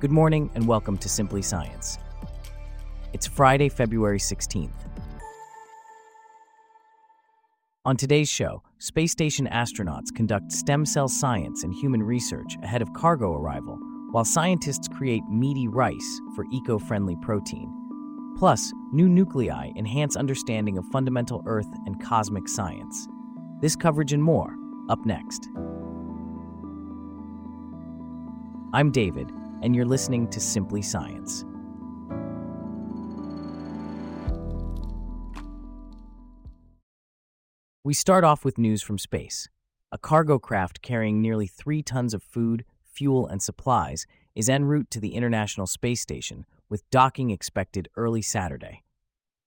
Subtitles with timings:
[0.00, 1.98] Good morning and welcome to Simply Science.
[3.12, 4.70] It's Friday, February 16th.
[7.84, 12.92] On today's show, space station astronauts conduct stem cell science and human research ahead of
[12.92, 13.76] cargo arrival,
[14.12, 17.68] while scientists create meaty rice for eco friendly protein.
[18.38, 23.08] Plus, new nuclei enhance understanding of fundamental Earth and cosmic science.
[23.60, 24.54] This coverage and more,
[24.88, 25.48] up next.
[28.72, 31.44] I'm David and you're listening to Simply Science.
[37.84, 39.48] We start off with news from space.
[39.90, 44.04] A cargo craft carrying nearly three tons of food, fuel, and supplies
[44.34, 48.82] is en route to the International Space Station, with docking expected early Saturday.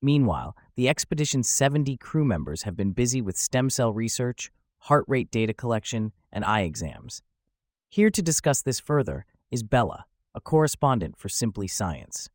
[0.00, 4.52] Meanwhile, the expedition's 70 crew members have been busy with stem cell research,
[4.82, 7.22] heart rate data collection, and eye exams.
[7.88, 12.28] Here to discuss this further is Bella, a correspondent for Simply Science.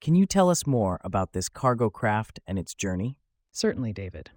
[0.00, 3.16] Can you tell us more about this cargo craft and its journey?
[3.52, 4.30] Certainly, David.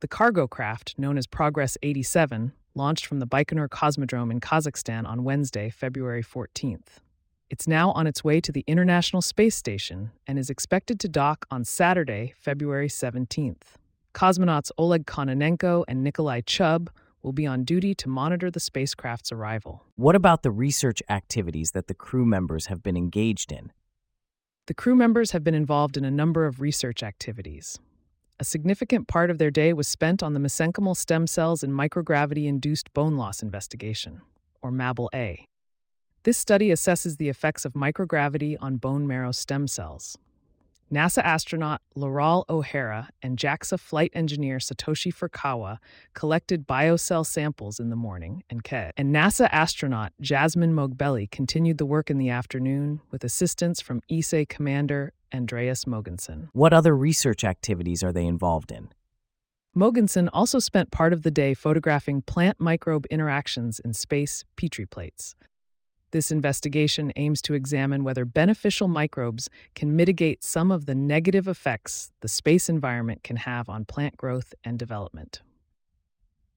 [0.00, 5.24] The cargo craft, known as Progress 87, launched from the Baikonur Cosmodrome in Kazakhstan on
[5.24, 6.98] Wednesday, February 14th.
[7.50, 11.46] It's now on its way to the International Space Station and is expected to dock
[11.50, 13.76] on Saturday, February 17th.
[14.12, 16.90] Cosmonauts Oleg Kononenko and Nikolai Chub
[17.24, 19.82] will be on duty to monitor the spacecraft's arrival.
[19.96, 23.72] What about the research activities that the crew members have been engaged in?
[24.66, 27.78] The crew members have been involved in a number of research activities.
[28.38, 32.46] A significant part of their day was spent on the mesenchymal stem cells and microgravity
[32.46, 34.20] induced bone loss investigation,
[34.60, 35.44] or MABL A.
[36.24, 40.18] This study assesses the effects of microgravity on bone marrow stem cells.
[40.94, 45.78] NASA astronaut Loral O'Hara and JAXA flight engineer Satoshi Furukawa
[46.14, 48.92] collected biocell samples in the morning and KED.
[48.96, 54.46] And NASA astronaut Jasmine Moghbeli continued the work in the afternoon with assistance from ESA
[54.46, 56.48] commander Andreas Mogensen.
[56.52, 58.90] What other research activities are they involved in?
[59.76, 65.34] Mogensen also spent part of the day photographing plant microbe interactions in space Petri plates.
[66.14, 72.12] This investigation aims to examine whether beneficial microbes can mitigate some of the negative effects
[72.20, 75.42] the space environment can have on plant growth and development.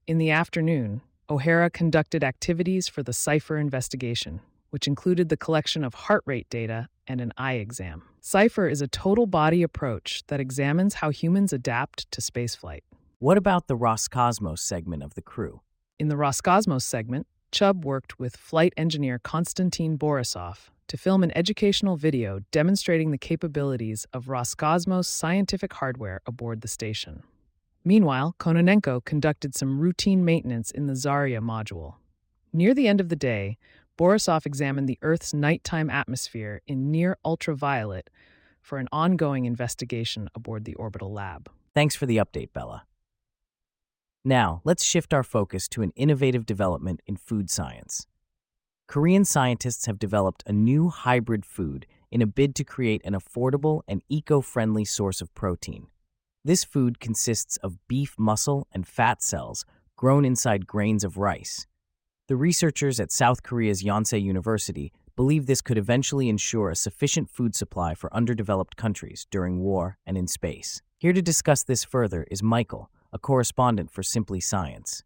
[0.06, 5.96] In the afternoon, O'Hara conducted activities for the CIPHER investigation, which included the collection of
[5.96, 8.04] heart rate data and an eye exam.
[8.22, 12.84] CIPHER is a total body approach that examines how humans adapt to spaceflight.
[13.18, 15.62] What about the Roscosmos segment of the crew?
[15.98, 21.98] In the Roscosmos segment, Chub worked with flight engineer Konstantin Borisov to film an educational
[21.98, 27.24] video demonstrating the capabilities of Roscosmos scientific hardware aboard the station.
[27.84, 31.96] Meanwhile, Kononenko conducted some routine maintenance in the Zarya module.
[32.52, 33.58] Near the end of the day,
[33.98, 38.10] Borisov examined the Earth's nighttime atmosphere in near ultraviolet
[38.62, 41.50] for an ongoing investigation aboard the orbital lab.
[41.74, 42.84] Thanks for the update, Bella.
[44.28, 48.08] Now, let's shift our focus to an innovative development in food science.
[48.86, 53.84] Korean scientists have developed a new hybrid food in a bid to create an affordable
[53.88, 55.88] and eco friendly source of protein.
[56.44, 59.64] This food consists of beef muscle and fat cells
[59.96, 61.66] grown inside grains of rice.
[62.28, 67.56] The researchers at South Korea's Yonsei University believe this could eventually ensure a sufficient food
[67.56, 70.82] supply for underdeveloped countries during war and in space.
[70.98, 75.04] Here to discuss this further is Michael, a correspondent for Simply Science.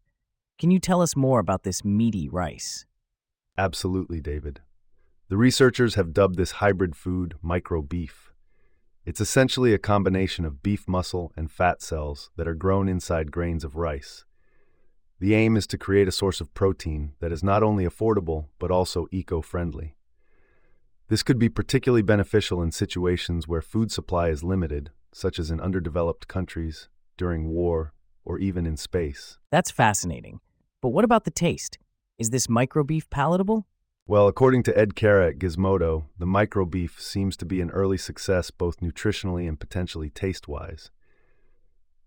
[0.58, 2.84] Can you tell us more about this meaty rice?
[3.56, 4.60] Absolutely, David.
[5.30, 8.30] The researchers have dubbed this hybrid food micro beef.
[9.06, 13.64] It's essentially a combination of beef muscle and fat cells that are grown inside grains
[13.64, 14.26] of rice.
[15.18, 18.70] The aim is to create a source of protein that is not only affordable but
[18.70, 19.96] also eco friendly.
[21.08, 25.62] This could be particularly beneficial in situations where food supply is limited, such as in
[25.62, 27.94] underdeveloped countries, during war,
[28.24, 29.38] or even in space.
[29.50, 30.40] That's fascinating.
[30.80, 31.78] But what about the taste?
[32.18, 33.66] Is this micro beef palatable?
[34.06, 37.96] Well, according to Ed Cara at Gizmodo, the micro beef seems to be an early
[37.96, 40.90] success both nutritionally and potentially taste wise.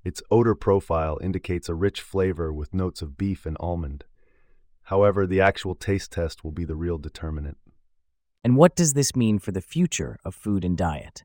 [0.04, 4.04] Its odor profile indicates a rich flavor with notes of beef and almond.
[4.84, 7.58] However, the actual taste test will be the real determinant.
[8.44, 11.24] And what does this mean for the future of food and diet?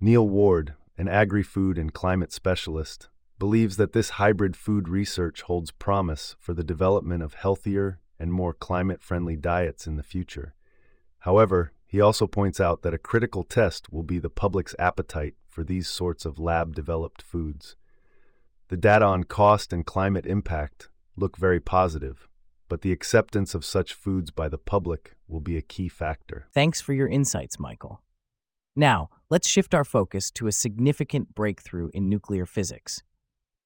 [0.00, 5.70] Neil Ward, an agri food and climate specialist, believes that this hybrid food research holds
[5.70, 10.54] promise for the development of healthier and more climate friendly diets in the future.
[11.20, 15.64] However, he also points out that a critical test will be the public's appetite for
[15.64, 17.76] these sorts of lab developed foods.
[18.68, 22.28] The data on cost and climate impact look very positive,
[22.68, 26.48] but the acceptance of such foods by the public will be a key factor.
[26.52, 28.02] Thanks for your insights, Michael.
[28.74, 33.02] Now, let's shift our focus to a significant breakthrough in nuclear physics.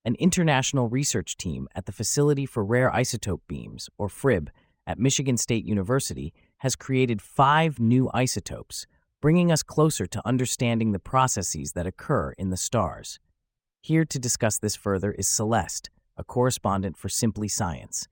[0.02, 4.49] An international research team at the Facility for Rare Isotope Beams, or FRIB,
[4.87, 8.87] at Michigan State University has created five new isotopes,
[9.20, 13.20] bringing us closer to understanding the processes that occur in the stars.
[13.82, 18.08] Here to discuss this further is Celeste, a correspondent for Simply Science.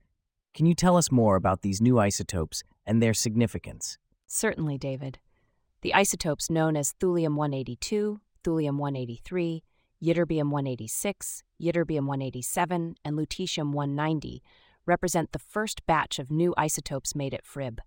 [0.53, 3.97] Can you tell us more about these new isotopes and their significance?
[4.27, 5.17] Certainly, David.
[5.81, 9.63] The isotopes known as thulium 182, thulium 183,
[10.03, 14.41] ytterbium 186, ytterbium 187, and lutetium 190
[14.85, 17.79] represent the first batch of new isotopes made at FRIB.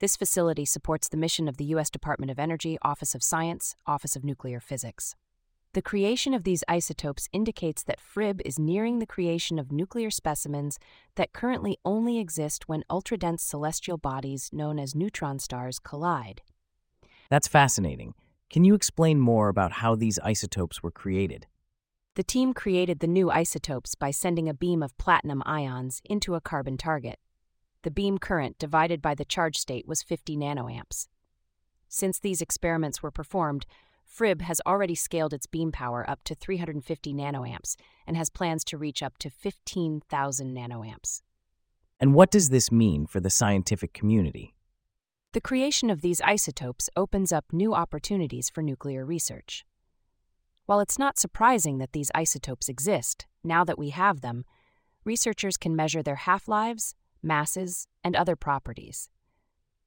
[0.00, 1.90] This facility supports the mission of the U.S.
[1.90, 5.16] Department of Energy, Office of Science, Office of Nuclear Physics.
[5.74, 10.78] The creation of these isotopes indicates that FRIB is nearing the creation of nuclear specimens
[11.16, 16.42] that currently only exist when ultra-dense celestial bodies known as neutron stars collide.
[17.28, 18.14] That's fascinating.
[18.50, 21.46] Can you explain more about how these isotopes were created?
[22.14, 26.40] The team created the new isotopes by sending a beam of platinum ions into a
[26.40, 27.18] carbon target.
[27.82, 31.08] The beam current divided by the charge state was 50 nanoamps.
[31.88, 33.66] Since these experiments were performed,
[34.04, 38.78] FRIB has already scaled its beam power up to 350 nanoamps and has plans to
[38.78, 41.22] reach up to 15,000 nanoamps.
[42.00, 44.54] And what does this mean for the scientific community?
[45.34, 49.66] The creation of these isotopes opens up new opportunities for nuclear research.
[50.64, 54.46] While it's not surprising that these isotopes exist, now that we have them,
[55.04, 59.10] researchers can measure their half lives, masses, and other properties.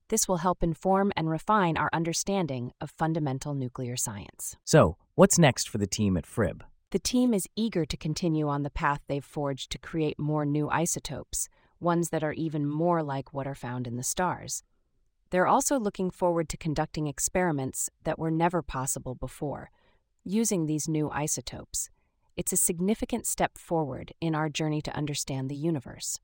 [0.10, 4.58] This will help inform and refine our understanding of fundamental nuclear science.
[4.64, 6.62] So, what's next for the team at FRIB?
[6.92, 10.70] The team is eager to continue on the path they've forged to create more new
[10.70, 11.50] isotopes,
[11.80, 14.64] ones that are even more like what are found in the stars.
[15.32, 19.72] They're also looking forward to conducting experiments that were never possible before
[20.24, 21.90] using these new isotopes.
[22.38, 26.20] It's a significant step forward in our journey to understand the universe.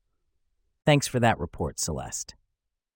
[0.86, 2.36] Thanks for that report, Celeste.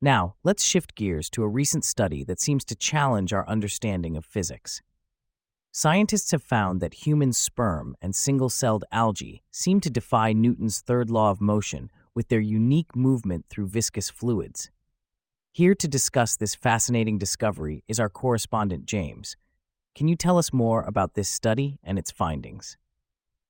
[0.01, 4.25] Now, let's shift gears to a recent study that seems to challenge our understanding of
[4.25, 4.81] physics.
[5.71, 11.09] Scientists have found that human sperm and single celled algae seem to defy Newton's third
[11.09, 14.69] law of motion with their unique movement through viscous fluids.
[15.53, 19.35] Here to discuss this fascinating discovery is our correspondent, James.
[19.95, 22.77] Can you tell us more about this study and its findings?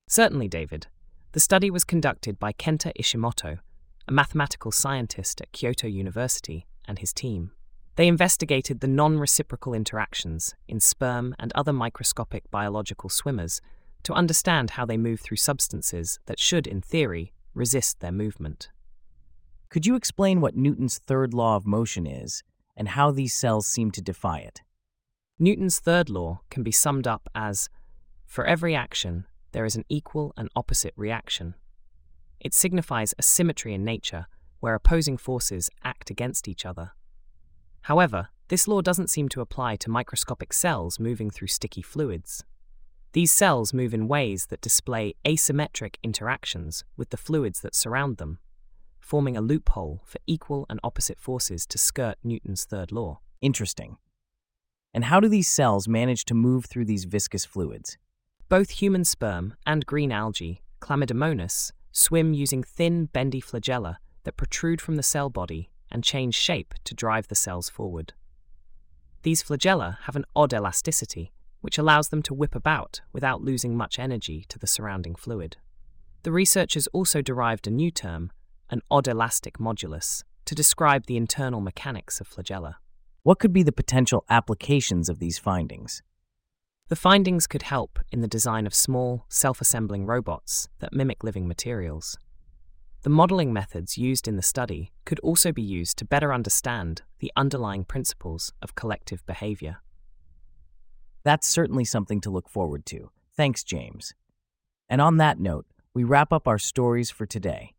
[0.08, 0.88] Certainly, David.
[1.34, 3.60] The study was conducted by Kenta Ishimoto,
[4.08, 7.52] a mathematical scientist at Kyoto University, and his team.
[7.98, 13.62] They investigated the non reciprocal interactions in sperm and other microscopic biological swimmers
[14.02, 18.70] to understand how they move through substances that should, in theory, resist their movement.
[19.72, 22.44] Could you explain what Newton's third law of motion is
[22.76, 24.62] and how these cells seem to defy it?
[25.40, 27.70] Newton's third law can be summed up as
[28.26, 31.56] for every action, there is an equal and opposite reaction.
[32.42, 34.26] It signifies a symmetry in nature
[34.60, 36.92] where opposing forces act against each other.
[37.84, 42.44] However, this law doesn't seem to apply to microscopic cells moving through sticky fluids.
[43.14, 48.40] These cells move in ways that display asymmetric interactions with the fluids that surround them,
[49.12, 53.20] forming a loophole for equal and opposite forces to skirt Newton's third law.
[53.42, 53.98] Interesting.
[54.94, 57.98] And how do these cells manage to move through these viscous fluids?
[58.48, 64.96] Both human sperm and green algae, Chlamydomonas, swim using thin, bendy flagella that protrude from
[64.96, 68.14] the cell body and change shape to drive the cells forward.
[69.24, 74.00] These flagella have an odd elasticity, which allows them to whip about without losing much
[74.00, 75.58] energy to the surrounding fluid.
[76.24, 78.32] The researchers also derived a new term,
[78.72, 82.76] an odd elastic modulus, to describe the internal mechanics of flagella.
[83.24, 86.02] What could be the potential applications of these findings?
[86.88, 91.48] The findings could help in the design of small, self assembling robots that mimic living
[91.48, 92.18] materials.
[93.04, 97.32] The modeling methods used in the study could also be used to better understand the
[97.36, 99.78] underlying principles of collective behavior.
[101.24, 103.12] That's certainly something to look forward to.
[103.36, 104.14] Thanks, James.
[104.90, 107.74] And on that note, we wrap up our stories for today.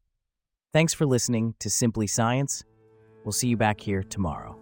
[0.73, 2.65] Thanks for listening to Simply Science.
[3.25, 4.62] We'll see you back here tomorrow.